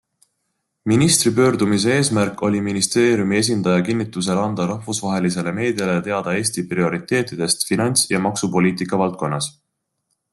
[0.91, 8.23] Ministri pöördumise eesmärk oli ministeeriumi esindaja kinntusel anda rahvusvahelisele meediale teada Eesti prioriteetidest finants- ja
[8.29, 9.51] maksupoliitika valdkonnas.